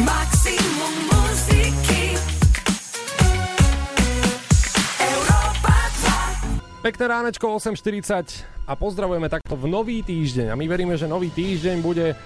[0.00, 2.16] Maximum muziky
[4.98, 5.76] Európa
[6.80, 11.76] Pekné ránečko 8.40 a pozdravujeme takto v nový týždeň a my veríme, že nový týždeň
[11.84, 12.16] bude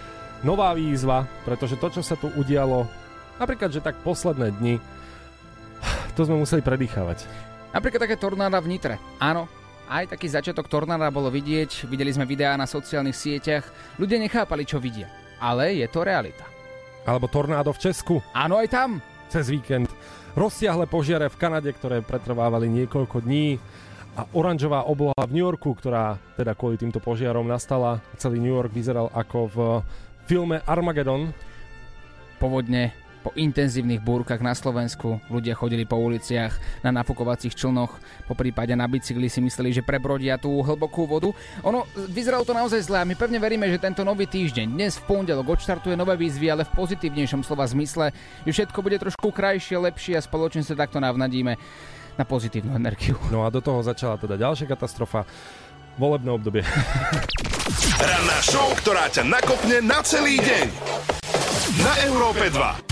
[0.43, 2.87] nová výzva, pretože to, čo sa tu udialo,
[3.39, 4.77] napríklad, že tak posledné dni,
[6.19, 7.27] to sme museli predýchavať.
[7.71, 8.97] Napríklad také tornáda v Nitre.
[9.23, 9.47] Áno,
[9.89, 13.65] aj taký začiatok tornáda bolo vidieť, videli sme videá na sociálnych sieťach,
[13.97, 15.07] ľudia nechápali, čo vidia.
[15.39, 16.43] Ale je to realita.
[17.07, 18.19] Alebo tornádo v Česku.
[18.35, 18.91] Áno, aj tam.
[19.31, 19.87] Cez víkend.
[20.35, 23.57] Rozsiahle požiare v Kanade, ktoré pretrvávali niekoľko dní
[24.19, 28.03] a oranžová obloha v New Yorku, ktorá teda kvôli týmto požiarom nastala.
[28.19, 29.59] Celý New York vyzeral ako v
[30.29, 31.33] filme Armageddon.
[32.37, 32.93] Povodne,
[33.25, 37.97] po intenzívnych búrkach na Slovensku ľudia chodili po uliciach na nafukovacích člnoch,
[38.29, 41.33] po prípade na bicykli si mysleli, že prebrodia tú hlbokú vodu.
[41.65, 45.09] Ono, vyzeralo to naozaj zle a my pevne veríme, že tento nový týždeň, dnes v
[45.09, 48.13] pondelok, odštartuje nové výzvy, ale v pozitívnejšom slova zmysle,
[48.45, 51.57] že všetko bude trošku krajšie, lepšie a spoločne sa takto navnadíme
[52.19, 53.15] na pozitívnu energiu.
[53.31, 55.23] No a do toho začala teda ďalšia katastrofa,
[55.99, 56.63] volebné obdobie.
[57.99, 60.67] Ranná show, ktorá ťa nakopne na celý deň.
[61.83, 62.89] Na Európe 2.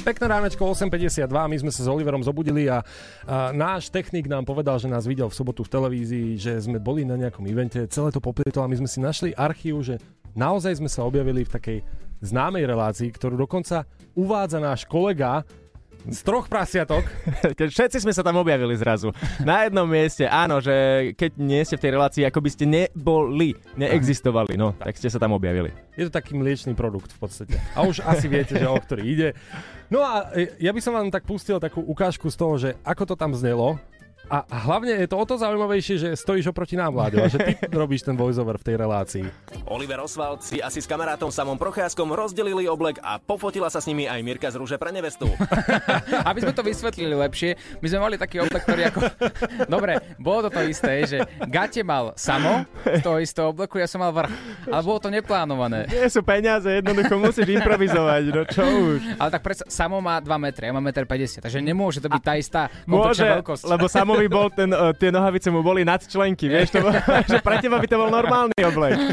[0.00, 2.80] Pekné ránečko 8.52, my sme sa s Oliverom zobudili a,
[3.28, 7.04] a náš technik nám povedal, že nás videl v sobotu v televízii, že sme boli
[7.04, 10.00] na nejakom evente, celé to poplietol a my sme si našli archív, že
[10.32, 11.78] naozaj sme sa objavili v takej
[12.24, 13.84] známej relácii, ktorú dokonca
[14.16, 15.44] uvádza náš kolega
[16.08, 17.04] z troch prasiatok.
[17.74, 19.12] Všetci sme sa tam objavili zrazu.
[19.44, 23.56] Na jednom mieste, áno, že keď nie ste v tej relácii, ako by ste neboli,
[23.76, 25.72] neexistovali, no, tak ste sa tam objavili.
[25.98, 27.56] Je to taký mliečný produkt v podstate.
[27.76, 29.28] A už asi viete, že o ktorý ide.
[29.92, 33.12] No a e, ja by som vám tak pustil takú ukážku z toho, že ako
[33.12, 33.76] to tam znelo.
[34.30, 37.52] A hlavne je to o to zaujímavejšie, že stojíš oproti nám, Vláďo, a že ty
[37.82, 39.26] robíš ten voiceover v tej relácii.
[39.66, 44.06] Oliver Oswald si asi s kamarátom Samom Procházkom rozdelili oblek a pofotila sa s nimi
[44.06, 45.26] aj Mirka z Rúže pre nevestu.
[46.30, 48.98] Aby sme to vysvetlili lepšie, my sme mali taký oblek, ktorý ako...
[49.74, 51.18] Dobre, bolo to to isté, že
[51.50, 54.30] Gate mal samo z toho istého obleku, ja som mal vrch.
[54.70, 55.90] Ale bolo to neplánované.
[55.90, 59.18] Nie sú peniaze, jednoducho musíš improvizovať, no čo už.
[59.18, 62.22] Ale tak predsa, samo má 2 metre, ja mám 1,50 m, takže nemôže to byť
[62.22, 63.66] tá istá Môže, veľkosť.
[63.66, 66.92] lebo Samovi bol ten, uh, tie nohavice mu boli nad členky, vieš, to bol,
[67.32, 68.92] že pre teba by to bol normálny oblek.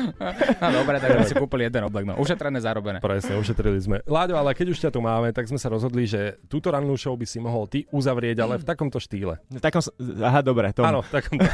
[0.57, 2.97] No dobre, tak sme si kúpili jeden oblek, no ušetrené, zarobené.
[2.99, 3.95] Presne, ušetrili sme.
[4.03, 7.13] Láďo, ale keď už ťa tu máme, tak sme sa rozhodli, že túto rannú show
[7.13, 9.37] by si mohol ty uzavrieť, ale v takomto štýle.
[9.47, 9.79] V takom,
[10.19, 10.73] aha, dobre.
[10.75, 10.81] To...
[10.83, 11.45] Áno, v takomto,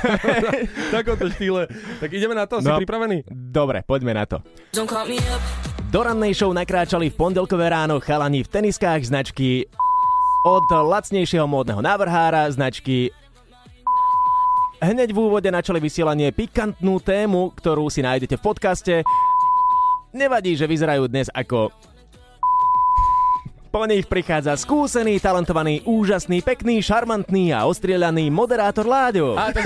[0.87, 1.61] v takomto štýle.
[1.99, 2.79] Tak ideme na to, si No.
[2.79, 3.27] pripravený?
[3.29, 4.39] Dobre, poďme na to.
[5.91, 9.67] Do rannej show nakráčali v pondelkové ráno chalani v teniskách značky
[10.43, 13.13] od lacnejšieho módneho návrhára značky
[14.83, 18.95] Hneď v úvode načali vysielanie pikantnú tému, ktorú si nájdete v podcaste.
[20.11, 21.71] Nevadí, že vyzerajú dnes ako...
[23.73, 29.33] Po nich prichádza skúsený, talentovaný, úžasný, pekný, šarmantný a ostrieľaný moderátor Láďo.
[29.33, 29.65] A, tak...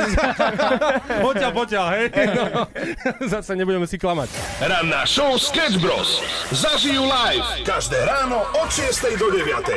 [1.27, 2.05] poďal, poďal, hej?
[2.31, 2.71] No,
[3.35, 4.31] zase nebudeme si klamať.
[4.63, 6.23] Ranná show Sketch Bros.
[6.55, 9.75] Zažijú live každé ráno od 6 do 9.